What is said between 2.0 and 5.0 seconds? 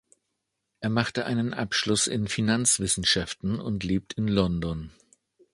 in Finanzwissenschaften und lebt in London.